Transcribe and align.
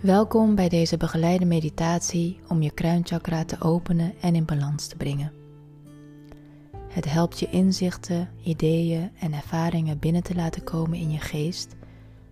Welkom 0.00 0.54
bij 0.54 0.68
deze 0.68 0.96
begeleide 0.96 1.44
meditatie 1.44 2.40
om 2.48 2.62
je 2.62 2.70
kruinchakra 2.70 3.44
te 3.44 3.56
openen 3.60 4.14
en 4.20 4.34
in 4.34 4.44
balans 4.44 4.86
te 4.86 4.96
brengen. 4.96 5.32
Het 6.88 7.12
helpt 7.12 7.40
je 7.40 7.50
inzichten, 7.50 8.28
ideeën 8.42 9.10
en 9.18 9.32
ervaringen 9.32 9.98
binnen 9.98 10.22
te 10.22 10.34
laten 10.34 10.64
komen 10.64 10.98
in 10.98 11.10
je 11.10 11.18
geest, 11.18 11.76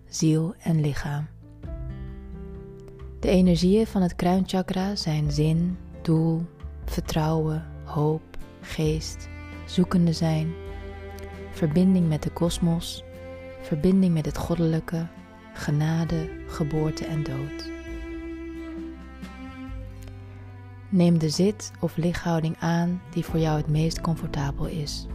ziel 0.07 0.53
en 0.63 0.81
lichaam. 0.81 1.27
De 3.19 3.27
energieën 3.27 3.87
van 3.87 4.01
het 4.01 4.15
kruinchakra 4.15 4.95
zijn 4.95 5.31
zin, 5.31 5.77
doel, 6.01 6.41
vertrouwen, 6.85 7.65
hoop, 7.83 8.37
geest, 8.61 9.27
zoekende 9.65 10.13
zijn, 10.13 10.53
verbinding 11.51 12.07
met 12.07 12.23
de 12.23 12.31
kosmos, 12.31 13.03
verbinding 13.61 14.13
met 14.13 14.25
het 14.25 14.37
goddelijke, 14.37 15.07
genade, 15.59 16.29
geboorte 16.47 17.05
en 17.05 17.23
dood. 17.23 17.71
Neem 20.89 21.17
de 21.17 21.29
zit- 21.29 21.71
of 21.79 21.97
lichthouding 21.97 22.55
aan 22.59 23.01
die 23.09 23.25
voor 23.25 23.39
jou 23.39 23.57
het 23.57 23.67
meest 23.67 24.01
comfortabel 24.01 24.65
is. 24.65 25.07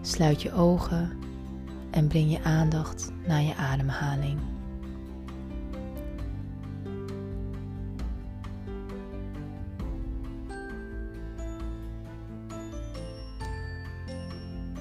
Sluit 0.00 0.42
je 0.42 0.52
ogen 0.52 1.12
en 1.90 2.06
breng 2.06 2.30
je 2.30 2.42
aandacht 2.42 3.12
naar 3.26 3.42
je 3.42 3.56
ademhaling. 3.56 4.38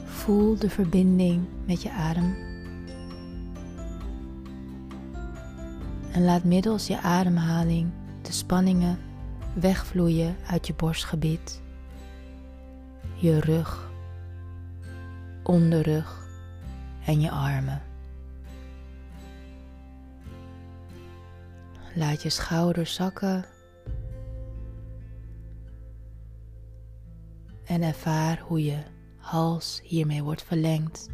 Voel 0.05 0.57
de 0.57 0.70
verbinding 0.70 1.46
met 1.65 1.81
je 1.81 1.91
adem. 1.91 2.45
En 6.16 6.24
laat 6.24 6.44
middels 6.44 6.88
je 6.88 7.02
ademhaling 7.02 7.91
de 8.21 8.32
spanningen 8.32 8.98
wegvloeien 9.54 10.35
uit 10.48 10.68
je 10.68 10.74
borstgebied, 10.74 11.62
je 13.16 13.40
rug, 13.40 13.91
onderrug 15.43 16.27
en 17.05 17.21
je 17.21 17.32
armen. 17.32 17.82
Laat 21.96 22.24
je 22.24 22.30
schouders 22.30 22.93
zakken 22.93 23.46
en 27.66 27.82
ervaar 27.82 28.40
hoe 28.40 28.63
je 28.63 28.84
hals 29.18 29.82
hiermee 29.84 30.24
wordt 30.24 30.43
verlengd. 30.43 31.10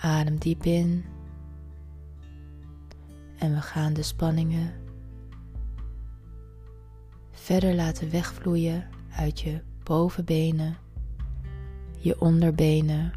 Adem 0.00 0.38
diep 0.38 0.64
in 0.64 1.11
en 3.42 3.54
we 3.54 3.60
gaan 3.60 3.92
de 3.92 4.02
spanningen 4.02 4.72
verder 7.30 7.74
laten 7.74 8.10
wegvloeien 8.10 8.88
uit 9.16 9.40
je 9.40 9.60
bovenbenen, 9.82 10.76
je 11.98 12.20
onderbenen, 12.20 13.12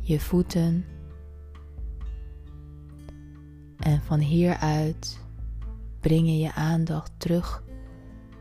je 0.00 0.20
voeten. 0.20 0.84
En 3.76 4.02
van 4.02 4.18
hieruit 4.18 5.20
breng 6.00 6.26
je 6.26 6.38
je 6.38 6.52
aandacht 6.52 7.12
terug 7.16 7.62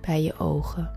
bij 0.02 0.24
je 0.24 0.38
ogen. 0.38 0.92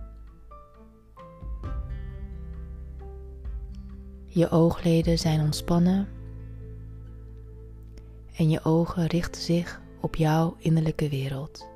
Je 4.26 4.50
oogleden 4.50 5.18
zijn 5.18 5.40
ontspannen 5.40 6.08
en 8.36 8.50
je 8.50 8.64
ogen 8.64 9.06
richten 9.06 9.42
zich 9.42 9.80
op 10.00 10.16
jouw 10.16 10.56
innerlijke 10.58 11.08
wereld. 11.08 11.68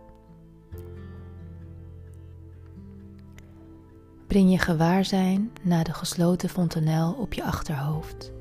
Breng 4.26 4.50
je 4.50 4.58
gewaarzijn 4.58 5.52
naar 5.62 5.84
de 5.84 5.92
gesloten 5.92 6.48
fontanel 6.48 7.12
op 7.12 7.32
je 7.32 7.44
achterhoofd. 7.44 8.32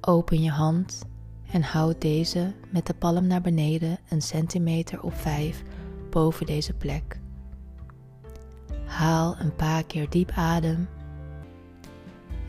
Open 0.00 0.42
je 0.42 0.50
hand 0.50 1.02
en 1.50 1.62
houd 1.62 2.00
deze 2.00 2.52
met 2.70 2.86
de 2.86 2.94
palm 2.94 3.26
naar 3.26 3.40
beneden 3.40 3.98
een 4.08 4.22
centimeter 4.22 5.02
of 5.02 5.20
vijf 5.20 5.62
boven 6.10 6.46
deze 6.46 6.72
plek. 6.72 7.20
Haal 8.84 9.36
een 9.38 9.54
paar 9.56 9.84
keer 9.84 10.10
diep 10.10 10.30
adem 10.34 10.88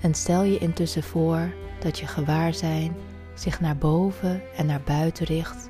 en 0.01 0.13
stel 0.13 0.43
je 0.43 0.57
intussen 0.57 1.03
voor 1.03 1.53
dat 1.79 1.99
je 1.99 2.07
gewaarzijn 2.07 2.95
zich 3.33 3.59
naar 3.59 3.77
boven 3.77 4.41
en 4.55 4.65
naar 4.65 4.81
buiten 4.81 5.25
richt 5.25 5.69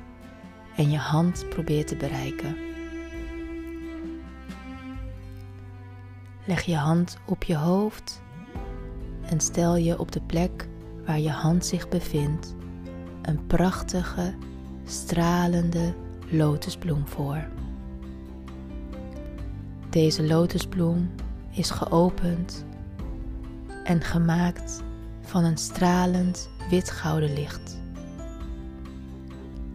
en 0.76 0.90
je 0.90 0.98
hand 0.98 1.48
probeert 1.48 1.86
te 1.86 1.96
bereiken. 1.96 2.56
Leg 6.46 6.62
je 6.62 6.76
hand 6.76 7.18
op 7.24 7.42
je 7.42 7.56
hoofd 7.56 8.22
en 9.30 9.40
stel 9.40 9.76
je 9.76 9.98
op 9.98 10.12
de 10.12 10.20
plek 10.20 10.68
waar 11.06 11.20
je 11.20 11.30
hand 11.30 11.66
zich 11.66 11.88
bevindt 11.88 12.54
een 13.22 13.46
prachtige, 13.46 14.34
stralende 14.84 15.94
lotusbloem 16.28 17.08
voor. 17.08 17.44
Deze 19.90 20.26
lotusbloem 20.26 21.10
is 21.50 21.70
geopend 21.70 22.64
en 23.84 24.00
gemaakt 24.00 24.82
van 25.20 25.44
een 25.44 25.56
stralend 25.58 26.48
wit-gouden 26.68 27.32
licht. 27.32 27.80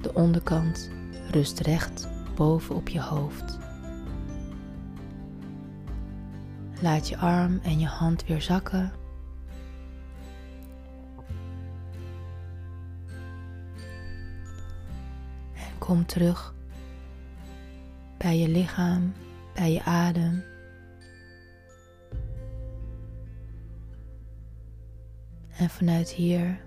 De 0.01 0.13
onderkant 0.13 0.89
rust 1.31 1.59
recht 1.59 2.07
boven 2.35 2.75
op 2.75 2.89
je 2.89 3.01
hoofd. 3.01 3.57
Laat 6.81 7.07
je 7.09 7.17
arm 7.17 7.59
en 7.63 7.79
je 7.79 7.88
hand 7.88 8.25
weer 8.25 8.41
zakken. 8.41 8.91
En 15.53 15.77
kom 15.77 16.06
terug 16.06 16.53
bij 18.17 18.38
je 18.38 18.47
lichaam, 18.47 19.13
bij 19.53 19.71
je 19.71 19.83
adem. 19.83 20.44
En 25.57 25.69
vanuit 25.69 26.09
hier 26.09 26.59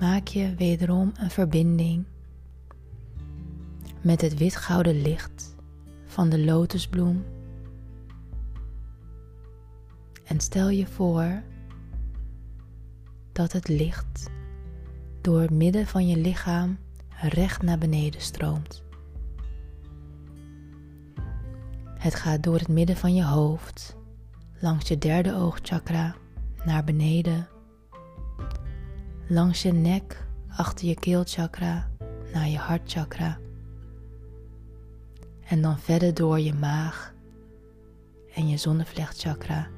maak 0.00 0.26
je 0.26 0.54
wederom 0.54 1.12
een 1.14 1.30
verbinding 1.30 2.04
met 4.00 4.20
het 4.20 4.38
witgouden 4.38 5.02
licht 5.02 5.56
van 6.06 6.28
de 6.28 6.44
lotusbloem. 6.44 7.24
En 10.24 10.40
stel 10.40 10.68
je 10.68 10.86
voor 10.86 11.42
dat 13.32 13.52
het 13.52 13.68
licht 13.68 14.30
door 15.20 15.40
het 15.40 15.50
midden 15.50 15.86
van 15.86 16.06
je 16.06 16.16
lichaam 16.16 16.78
recht 17.20 17.62
naar 17.62 17.78
beneden 17.78 18.20
stroomt. 18.20 18.82
Het 21.98 22.14
gaat 22.14 22.42
door 22.42 22.58
het 22.58 22.68
midden 22.68 22.96
van 22.96 23.14
je 23.14 23.24
hoofd 23.24 23.96
langs 24.60 24.88
je 24.88 24.98
derde 24.98 25.34
oogchakra 25.34 26.14
naar 26.64 26.84
beneden, 26.84 27.48
langs 29.28 29.62
je 29.62 29.72
nek 29.72 30.26
achter 30.56 30.88
je 30.88 30.94
keelchakra 30.94 31.90
naar 32.32 32.48
je 32.48 32.58
hartchakra 32.58 33.38
en 35.48 35.62
dan 35.62 35.78
verder 35.78 36.14
door 36.14 36.40
je 36.40 36.54
maag 36.54 37.14
en 38.34 38.48
je 38.48 38.56
zonnevlechtchakra 38.56 39.68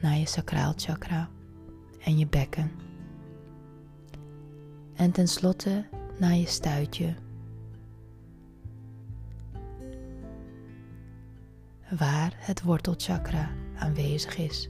naar 0.00 0.16
je 0.16 0.26
sacraalchakra 0.26 1.28
en 2.04 2.18
je 2.18 2.26
bekken. 2.26 2.70
En 4.94 5.10
tenslotte 5.10 5.84
naar 6.18 6.34
je 6.34 6.46
stuitje. 6.46 7.14
Waar 11.98 12.34
het 12.36 12.62
wortelchakra 12.62 13.50
aanwezig 13.78 14.36
is. 14.36 14.68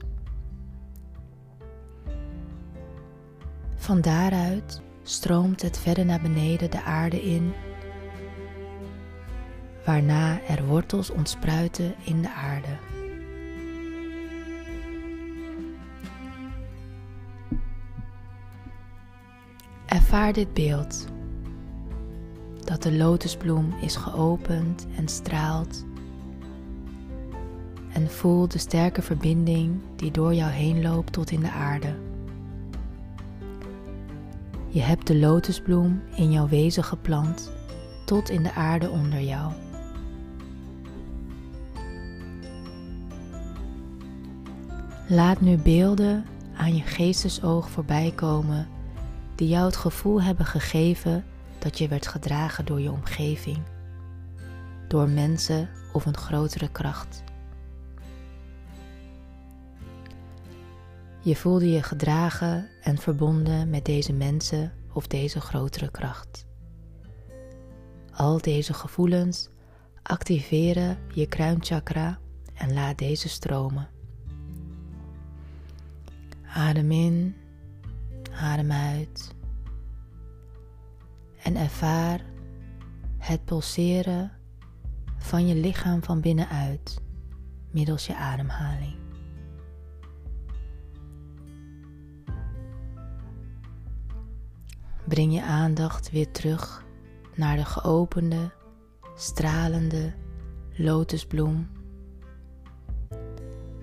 Van 3.87 4.01
daaruit 4.01 4.81
stroomt 5.03 5.61
het 5.61 5.79
verder 5.79 6.05
naar 6.05 6.21
beneden 6.21 6.71
de 6.71 6.83
aarde 6.83 7.21
in, 7.21 7.53
waarna 9.85 10.41
er 10.41 10.65
wortels 10.65 11.09
ontspruiten 11.09 11.95
in 12.03 12.21
de 12.21 12.29
aarde. 12.29 12.77
Ervaar 19.85 20.33
dit 20.33 20.53
beeld 20.53 21.07
dat 22.63 22.83
de 22.83 22.93
lotusbloem 22.93 23.73
is 23.81 23.95
geopend 23.95 24.87
en 24.95 25.07
straalt 25.07 25.85
En 27.93 28.09
voel 28.11 28.47
de 28.47 28.57
sterke 28.57 29.01
verbinding 29.01 29.79
die 29.95 30.11
door 30.11 30.33
jou 30.33 30.51
heen 30.51 30.81
loopt 30.81 31.13
tot 31.13 31.31
in 31.31 31.39
de 31.39 31.51
aarde. 31.51 32.06
Je 34.77 34.83
hebt 34.83 35.07
de 35.07 35.17
lotusbloem 35.17 36.01
in 36.15 36.31
jouw 36.31 36.47
wezen 36.47 36.83
geplant 36.83 37.51
tot 38.05 38.29
in 38.29 38.43
de 38.43 38.53
aarde 38.53 38.89
onder 38.89 39.21
jou. 39.21 39.53
Laat 45.07 45.41
nu 45.41 45.57
beelden 45.57 46.25
aan 46.57 46.75
je 46.75 46.81
geestesoog 46.81 47.69
voorbij 47.69 48.11
komen 48.15 48.67
die 49.35 49.47
jou 49.47 49.65
het 49.65 49.75
gevoel 49.75 50.21
hebben 50.21 50.45
gegeven 50.45 51.25
dat 51.59 51.77
je 51.77 51.87
werd 51.87 52.07
gedragen 52.07 52.65
door 52.65 52.81
je 52.81 52.91
omgeving, 52.91 53.59
door 54.87 55.09
mensen 55.09 55.69
of 55.93 56.05
een 56.05 56.17
grotere 56.17 56.71
kracht. 56.71 57.23
Je 61.27 61.35
voelde 61.35 61.69
je 61.71 61.83
gedragen 61.83 62.69
en 62.81 62.97
verbonden 62.97 63.69
met 63.69 63.85
deze 63.85 64.13
mensen 64.13 64.73
of 64.93 65.07
deze 65.07 65.41
grotere 65.41 65.91
kracht. 65.91 66.45
Al 68.11 68.41
deze 68.41 68.73
gevoelens 68.73 69.49
activeren 70.03 70.97
je 71.13 71.27
kruinchakra 71.27 72.19
en 72.53 72.73
laat 72.73 72.97
deze 72.97 73.29
stromen. 73.29 73.89
Adem 76.53 76.91
in, 76.91 77.35
adem 78.31 78.71
uit 78.71 79.35
en 81.43 81.55
ervaar 81.55 82.21
het 83.17 83.45
pulseren 83.45 84.31
van 85.17 85.47
je 85.47 85.55
lichaam 85.55 86.03
van 86.03 86.21
binnenuit 86.21 87.01
middels 87.71 88.05
je 88.05 88.15
ademhaling. 88.15 89.06
Breng 95.07 95.33
je 95.33 95.43
aandacht 95.43 96.11
weer 96.11 96.31
terug 96.31 96.85
naar 97.35 97.55
de 97.55 97.65
geopende, 97.65 98.51
stralende 99.15 100.13
lotusbloem 100.75 101.67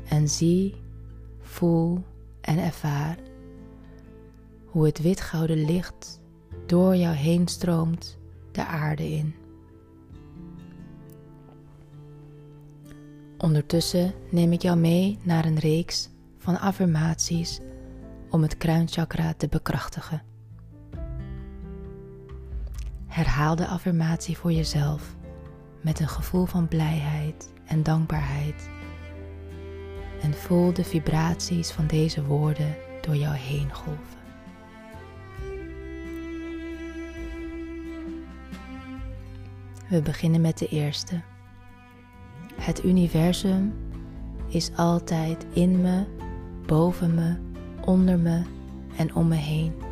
en 0.08 0.28
zie, 0.28 0.74
voel 1.40 2.04
en 2.40 2.58
ervaar 2.58 3.18
hoe 4.64 4.86
het 4.86 5.02
witgouden 5.02 5.64
licht 5.64 6.20
door 6.66 6.96
jou 6.96 7.14
heen 7.14 7.48
stroomt 7.48 8.18
de 8.52 8.66
aarde 8.66 9.10
in. 9.10 9.34
Ondertussen 13.38 14.12
neem 14.30 14.52
ik 14.52 14.62
jou 14.62 14.78
mee 14.78 15.18
naar 15.22 15.44
een 15.44 15.58
reeks 15.58 16.08
van 16.38 16.60
affirmaties 16.60 17.60
om 18.30 18.42
het 18.42 18.56
kruinchakra 18.56 19.34
te 19.34 19.48
bekrachtigen. 19.48 20.33
Herhaal 23.14 23.56
de 23.56 23.66
affirmatie 23.66 24.36
voor 24.38 24.52
jezelf 24.52 25.16
met 25.80 26.00
een 26.00 26.08
gevoel 26.08 26.46
van 26.46 26.68
blijheid 26.68 27.52
en 27.64 27.82
dankbaarheid. 27.82 28.68
En 30.22 30.34
voel 30.34 30.72
de 30.72 30.84
vibraties 30.84 31.70
van 31.70 31.86
deze 31.86 32.24
woorden 32.24 32.76
door 33.00 33.16
jou 33.16 33.34
heen 33.34 33.72
golven. 33.72 34.18
We 39.88 40.02
beginnen 40.02 40.40
met 40.40 40.58
de 40.58 40.68
eerste. 40.68 41.20
Het 42.54 42.84
universum 42.84 43.74
is 44.48 44.70
altijd 44.76 45.46
in 45.52 45.80
me, 45.80 46.04
boven 46.66 47.14
me, 47.14 47.36
onder 47.84 48.18
me 48.18 48.42
en 48.96 49.14
om 49.14 49.28
me 49.28 49.36
heen. 49.36 49.83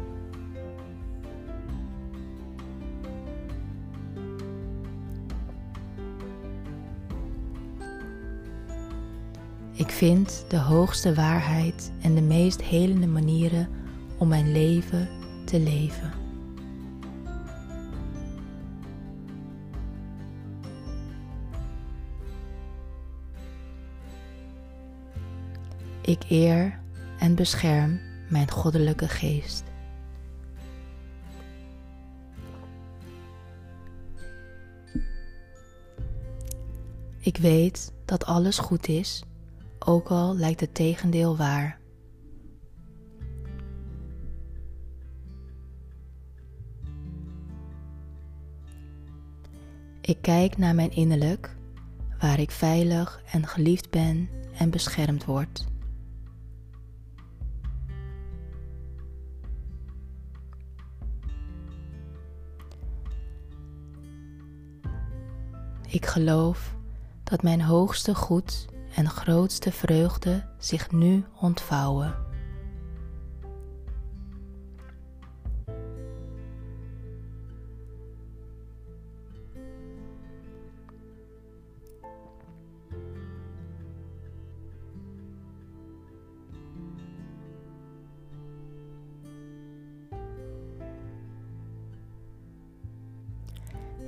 Vind 10.03 10.45
de 10.49 10.59
hoogste 10.59 11.15
waarheid 11.15 11.93
en 12.01 12.15
de 12.15 12.21
meest 12.21 12.63
helende 12.63 13.07
manieren 13.07 13.69
om 14.19 14.29
mijn 14.29 14.53
leven 14.53 15.09
te 15.45 15.59
leven. 15.61 16.13
Ik 26.01 26.25
eer 26.29 26.81
en 27.19 27.35
bescherm 27.35 28.01
mijn 28.29 28.51
goddelijke 28.51 29.09
geest. 29.09 29.65
Ik 37.19 37.37
weet 37.37 37.93
dat 38.05 38.25
alles 38.25 38.59
goed 38.59 38.89
is 38.89 39.23
ook 39.87 40.09
al 40.09 40.37
lijkt 40.37 40.61
het 40.61 40.75
tegendeel 40.75 41.37
waar. 41.37 41.81
Ik 50.01 50.19
kijk 50.21 50.59
naar 50.59 50.75
mijn 50.75 50.91
innerlijk, 50.91 51.57
waar 52.21 52.39
ik 52.39 52.51
veilig 52.51 53.23
en 53.33 53.47
geliefd 53.47 53.91
ben 53.91 54.29
en 54.59 54.71
beschermd 54.71 55.25
word. 55.25 55.67
Ik 65.89 66.07
geloof 66.07 66.75
dat 67.25 67.43
mijn 67.43 67.61
hoogste 67.61 68.15
goed 68.15 68.72
en 68.95 69.11
grootste 69.11 69.73
vreugde 69.73 70.45
zich 70.59 70.91
nu 70.91 71.25
ontvouwen. 71.41 72.15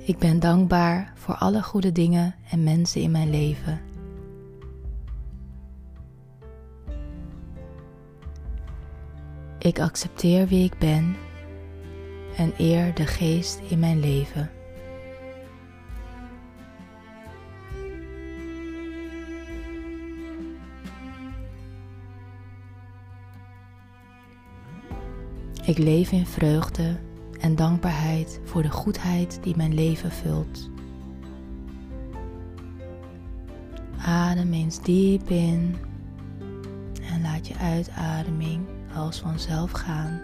Ik 0.05 0.17
ben 0.17 0.39
dankbaar 0.39 1.13
voor 1.15 1.35
alle 1.35 1.63
goede 1.63 1.91
dingen 1.91 2.35
en 2.49 2.63
mensen 2.63 3.01
in 3.01 3.11
mijn 3.11 3.29
leven. 3.29 3.94
Ik 9.65 9.79
accepteer 9.79 10.47
wie 10.47 10.63
ik 10.63 10.77
ben 10.77 11.15
en 12.37 12.53
eer 12.57 12.93
de 12.93 13.05
geest 13.05 13.59
in 13.69 13.79
mijn 13.79 13.99
leven. 13.99 14.49
Ik 25.63 25.77
leef 25.77 26.11
in 26.11 26.25
vreugde 26.25 26.99
en 27.39 27.55
dankbaarheid 27.55 28.39
voor 28.43 28.61
de 28.61 28.71
goedheid 28.71 29.39
die 29.43 29.55
mijn 29.55 29.73
leven 29.73 30.11
vult. 30.11 30.69
Adem 33.97 34.53
eens 34.53 34.81
diep 34.81 35.29
in 35.29 35.75
en 37.01 37.21
laat 37.21 37.47
je 37.47 37.55
uitademing 37.55 38.83
als 38.95 39.19
vanzelf 39.19 39.71
gaan. 39.71 40.21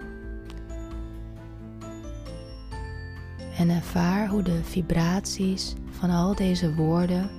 En 3.58 3.70
ervaar 3.70 4.28
hoe 4.28 4.44
de 4.44 4.64
vibraties 4.64 5.74
van 5.90 6.10
al 6.10 6.36
deze 6.36 6.76
woorden 6.76 7.30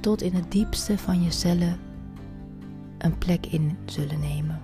tot 0.00 0.22
in 0.22 0.34
het 0.34 0.52
diepste 0.52 0.98
van 0.98 1.22
je 1.22 1.30
cellen 1.30 1.78
een 2.98 3.18
plek 3.18 3.46
in 3.46 3.78
zullen 3.84 4.20
nemen. 4.20 4.60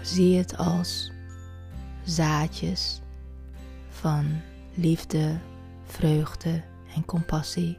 Zie 0.00 0.36
het 0.36 0.56
als 0.56 1.12
zaadjes 2.04 3.00
van 3.88 4.40
liefde, 4.74 5.38
vreugde 5.84 6.62
en 6.94 7.04
compassie 7.04 7.78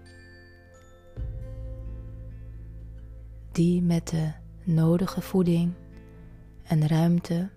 die 3.51 3.82
met 3.82 4.08
de 4.08 4.32
nodige 4.63 5.22
voeding 5.22 5.74
en 6.63 6.88
ruimte 6.88 7.50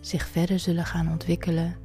zich 0.00 0.26
verder 0.26 0.58
zullen 0.58 0.86
gaan 0.86 1.10
ontwikkelen. 1.10 1.76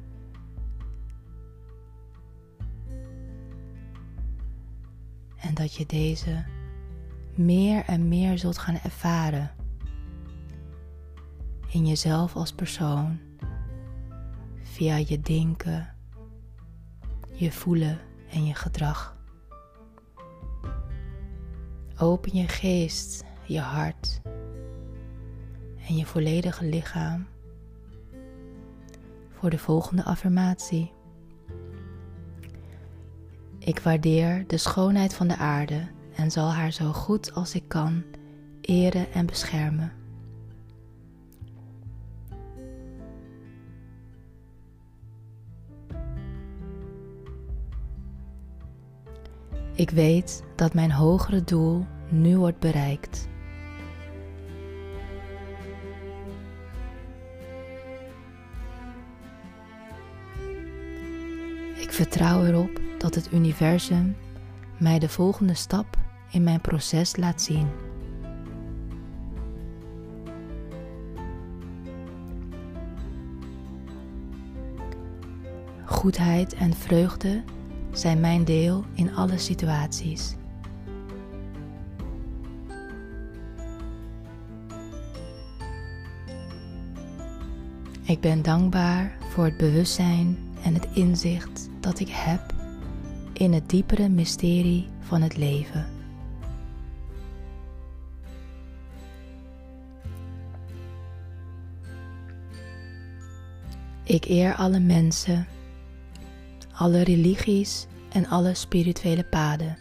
En 5.36 5.54
dat 5.54 5.74
je 5.74 5.86
deze 5.86 6.44
meer 7.34 7.84
en 7.84 8.08
meer 8.08 8.38
zult 8.38 8.58
gaan 8.58 8.78
ervaren 8.78 9.50
in 11.68 11.86
jezelf 11.86 12.36
als 12.36 12.52
persoon, 12.52 13.18
via 14.62 14.96
je 14.96 15.20
denken, 15.20 15.97
je 17.38 17.52
voelen 17.52 17.98
en 18.30 18.46
je 18.46 18.54
gedrag. 18.54 19.16
Open 21.98 22.36
je 22.36 22.48
geest, 22.48 23.24
je 23.46 23.60
hart 23.60 24.20
en 25.88 25.96
je 25.96 26.06
volledige 26.06 26.64
lichaam 26.64 27.26
voor 29.30 29.50
de 29.50 29.58
volgende 29.58 30.04
affirmatie. 30.04 30.92
Ik 33.58 33.78
waardeer 33.78 34.44
de 34.46 34.56
schoonheid 34.56 35.14
van 35.14 35.28
de 35.28 35.36
aarde 35.36 35.88
en 36.14 36.30
zal 36.30 36.52
haar 36.52 36.72
zo 36.72 36.92
goed 36.92 37.34
als 37.34 37.54
ik 37.54 37.64
kan 37.68 38.04
eren 38.60 39.12
en 39.12 39.26
beschermen. 39.26 39.92
Ik 49.78 49.90
weet 49.90 50.42
dat 50.54 50.74
mijn 50.74 50.92
hogere 50.92 51.44
doel 51.44 51.86
nu 52.08 52.36
wordt 52.36 52.58
bereikt. 52.58 53.28
Ik 61.76 61.92
vertrouw 61.92 62.44
erop 62.44 62.80
dat 62.98 63.14
het 63.14 63.32
universum 63.32 64.16
mij 64.78 64.98
de 64.98 65.08
volgende 65.08 65.54
stap 65.54 65.96
in 66.30 66.42
mijn 66.42 66.60
proces 66.60 67.16
laat 67.16 67.42
zien. 67.42 67.68
Goedheid 75.84 76.54
en 76.54 76.74
vreugde 76.74 77.42
zijn 77.92 78.20
mijn 78.20 78.44
deel 78.44 78.84
in 78.94 79.14
alle 79.14 79.38
situaties. 79.38 80.36
Ik 88.02 88.20
ben 88.20 88.42
dankbaar 88.42 89.16
voor 89.30 89.44
het 89.44 89.56
bewustzijn 89.56 90.38
en 90.62 90.74
het 90.74 90.88
inzicht 90.94 91.68
dat 91.80 92.00
ik 92.00 92.08
heb 92.10 92.54
in 93.32 93.52
het 93.52 93.68
diepere 93.68 94.08
mysterie 94.08 94.88
van 95.00 95.22
het 95.22 95.36
leven. 95.36 95.86
Ik 104.04 104.24
eer 104.24 104.54
alle 104.54 104.80
mensen 104.80 105.46
alle 106.78 107.02
religies 107.02 107.86
en 108.12 108.26
alle 108.26 108.54
spirituele 108.54 109.24
paden. 109.24 109.78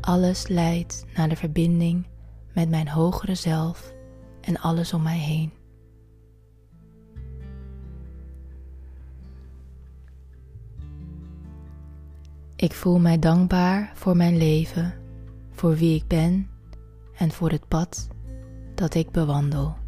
Alles 0.00 0.48
leidt 0.48 1.04
naar 1.14 1.28
de 1.28 1.36
verbinding 1.36 2.06
met 2.52 2.68
mijn 2.68 2.88
hogere 2.88 3.34
zelf 3.34 3.94
en 4.40 4.60
alles 4.60 4.92
om 4.92 5.02
mij 5.02 5.18
heen. 5.18 5.52
Ik 12.56 12.72
voel 12.72 12.98
mij 12.98 13.18
dankbaar 13.18 13.92
voor 13.94 14.16
mijn 14.16 14.36
leven, 14.36 14.94
voor 15.50 15.76
wie 15.76 15.96
ik 15.96 16.06
ben 16.06 16.50
en 17.16 17.30
voor 17.30 17.50
het 17.50 17.68
pad 17.68 18.08
dat 18.74 18.94
ik 18.94 19.10
bewandel. 19.10 19.83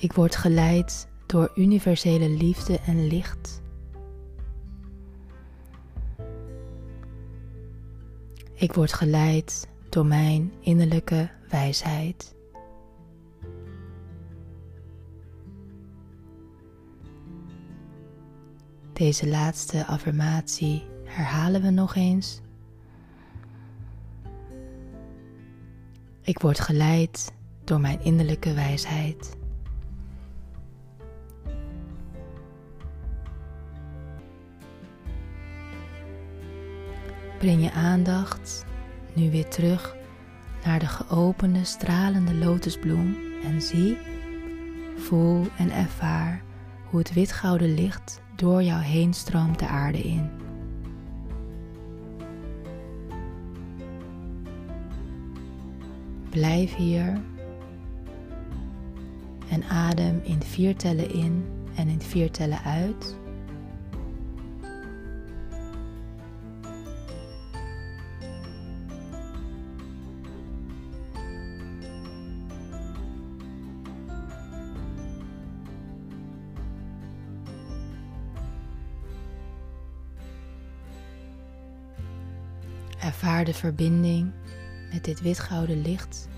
Ik 0.00 0.12
word 0.12 0.36
geleid 0.36 1.08
door 1.26 1.52
universele 1.54 2.28
liefde 2.28 2.80
en 2.86 3.06
licht. 3.06 3.62
Ik 8.54 8.72
word 8.72 8.92
geleid 8.92 9.68
door 9.88 10.06
mijn 10.06 10.52
innerlijke 10.60 11.30
wijsheid. 11.48 12.34
Deze 18.92 19.28
laatste 19.28 19.86
affirmatie 19.86 20.82
herhalen 21.04 21.62
we 21.62 21.70
nog 21.70 21.94
eens. 21.94 22.40
Ik 26.20 26.38
word 26.38 26.60
geleid 26.60 27.32
door 27.64 27.80
mijn 27.80 28.02
innerlijke 28.02 28.54
wijsheid. 28.54 29.38
Breng 37.40 37.62
je 37.62 37.72
aandacht 37.72 38.64
nu 39.14 39.30
weer 39.30 39.48
terug 39.48 39.96
naar 40.64 40.78
de 40.78 40.86
geopende 40.86 41.64
stralende 41.64 42.34
lotusbloem 42.34 43.16
en 43.42 43.62
zie, 43.62 43.96
voel 44.96 45.46
en 45.58 45.70
ervaar 45.70 46.42
hoe 46.84 46.98
het 46.98 47.12
witgouden 47.12 47.74
licht 47.74 48.20
door 48.36 48.62
jou 48.62 48.82
heen 48.82 49.14
stroomt 49.14 49.58
de 49.58 49.66
aarde 49.66 49.98
in. 49.98 50.30
Blijf 56.30 56.74
hier 56.74 57.20
en 59.48 59.64
adem 59.64 60.20
in 60.22 60.42
vier 60.42 60.76
tellen 60.76 61.10
in 61.12 61.44
en 61.74 61.88
in 61.88 62.00
vier 62.00 62.30
tellen 62.30 62.62
uit. 62.62 63.19
Ervaar 83.10 83.44
de 83.44 83.54
verbinding 83.54 84.32
met 84.92 85.04
dit 85.04 85.20
witgouden 85.20 85.82
licht 85.82 86.28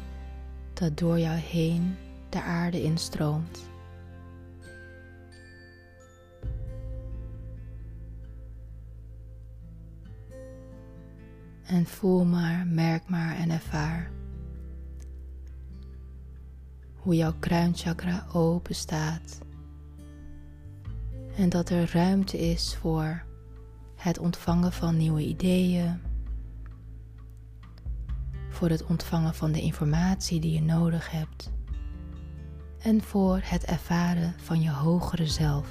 dat 0.75 0.99
door 0.99 1.19
jou 1.19 1.37
heen 1.37 1.97
de 2.29 2.43
aarde 2.43 2.83
instroomt. 2.83 3.71
En 11.63 11.87
voel 11.87 12.25
maar, 12.25 12.67
merk 12.67 13.09
maar 13.09 13.37
en 13.37 13.51
ervaar 13.51 14.11
hoe 16.95 17.17
jouw 17.17 17.35
kruinchakra 17.39 18.27
open 18.33 18.75
staat 18.75 19.39
en 21.37 21.49
dat 21.49 21.71
er 21.71 21.91
ruimte 21.93 22.39
is 22.39 22.77
voor 22.77 23.25
het 23.97 24.19
ontvangen 24.19 24.73
van 24.73 24.97
nieuwe 24.97 25.23
ideeën 25.23 26.11
voor 28.63 28.71
het 28.71 28.85
ontvangen 28.85 29.35
van 29.35 29.53
de 29.53 29.61
informatie 29.61 30.41
die 30.41 30.53
je 30.53 30.63
nodig 30.63 31.11
hebt 31.11 31.51
en 32.79 33.03
voor 33.03 33.41
het 33.43 33.65
ervaren 33.65 34.35
van 34.43 34.61
je 34.61 34.71
hogere 34.71 35.27
zelf. 35.27 35.67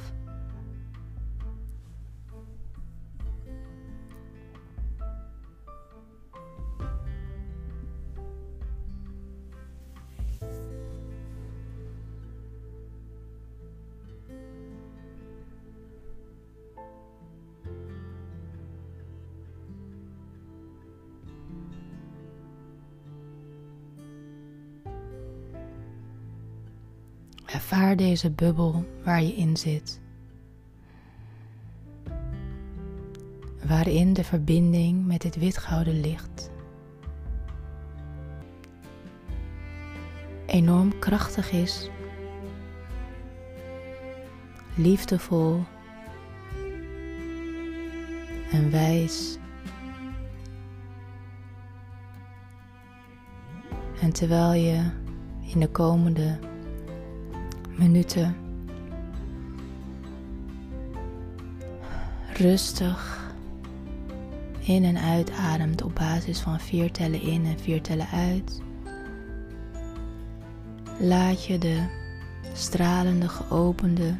Ervaar 27.62 27.96
deze 27.96 28.32
bubbel 28.32 28.86
waar 29.04 29.24
je 29.24 29.36
in 29.36 29.58
zit. 29.58 30.00
waarin 33.66 34.14
de 34.14 34.24
verbinding 34.24 35.06
met 35.06 35.22
dit 35.22 35.36
witgouden 35.36 36.02
licht 36.02 36.52
enorm 40.46 41.00
krachtig 41.00 41.52
is, 41.52 41.90
liefdevol 44.76 45.64
en 48.52 48.72
wijs. 48.72 49.38
En 54.02 54.14
terwijl 54.14 54.54
je 54.54 54.90
in 55.54 55.60
de 55.60 55.70
komende 55.70 56.40
minuten 57.82 58.36
rustig 62.34 63.30
in 64.60 64.84
en 64.84 64.98
uitademt 64.98 65.82
op 65.82 65.96
basis 65.96 66.40
van 66.40 66.60
vier 66.60 66.92
tellen 66.92 67.22
in 67.22 67.46
en 67.46 67.60
vier 67.60 67.82
tellen 67.82 68.08
uit, 68.08 68.62
laat 71.00 71.46
je 71.46 71.58
de 71.58 71.86
stralende 72.54 73.28
geopende 73.28 74.16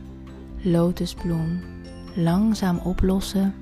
lotusbloem 0.62 1.60
langzaam 2.16 2.78
oplossen. 2.78 3.54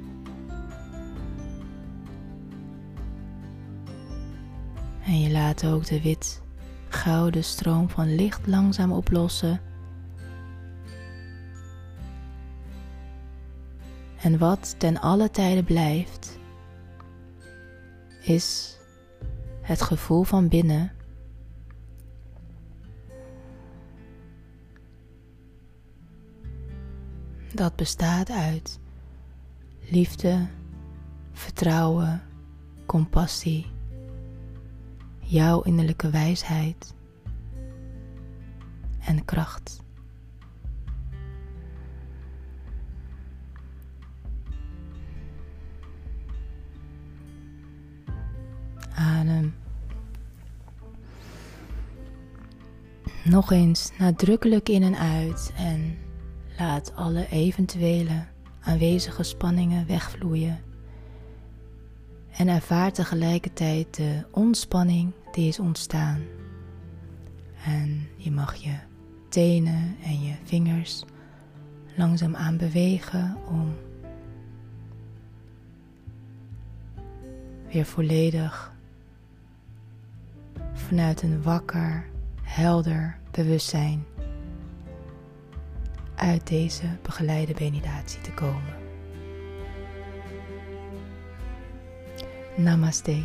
En 5.05 5.19
je 5.19 5.31
laat 5.31 5.65
ook 5.65 5.85
de 5.85 6.01
wit 6.01 6.41
gouden 6.89 7.43
stroom 7.43 7.89
van 7.89 8.15
licht 8.15 8.47
langzaam 8.47 8.91
oplossen. 8.91 9.61
En 14.21 14.37
wat 14.37 14.75
ten 14.77 15.01
alle 15.01 15.29
tijde 15.31 15.63
blijft, 15.63 16.39
is 18.21 18.77
het 19.61 19.81
gevoel 19.81 20.23
van 20.23 20.47
binnen. 20.47 20.91
Dat 27.53 27.75
bestaat 27.75 28.29
uit 28.29 28.79
liefde, 29.79 30.47
vertrouwen, 31.31 32.21
compassie, 32.85 33.65
jouw 35.19 35.61
innerlijke 35.61 36.09
wijsheid 36.09 36.93
en 38.99 39.25
kracht. 39.25 39.83
Nog 53.29 53.51
eens 53.51 53.91
nadrukkelijk 53.97 54.69
in 54.69 54.83
en 54.83 54.95
uit 54.97 55.53
en 55.55 55.97
laat 56.57 56.95
alle 56.95 57.27
eventuele 57.29 58.25
aanwezige 58.61 59.23
spanningen 59.23 59.87
wegvloeien. 59.87 60.59
En 62.31 62.47
ervaar 62.47 62.91
tegelijkertijd 62.91 63.95
de 63.95 64.25
ontspanning 64.31 65.13
die 65.31 65.47
is 65.47 65.59
ontstaan. 65.59 66.21
En 67.65 68.07
je 68.17 68.31
mag 68.31 68.55
je 68.55 68.75
tenen 69.29 69.95
en 70.03 70.21
je 70.21 70.33
vingers 70.43 71.03
langzaam 71.95 72.35
aan 72.35 72.57
bewegen 72.57 73.37
om 73.47 73.75
weer 77.71 77.85
volledig 77.85 78.73
vanuit 80.89 81.21
een 81.21 81.41
wakker, 81.41 82.05
helder 82.41 83.17
bewustzijn 83.31 84.05
uit 86.15 86.47
deze 86.47 86.85
begeleide 87.01 87.53
meditatie 87.59 88.21
te 88.21 88.31
komen. 88.31 88.75
Namaste. 92.55 93.23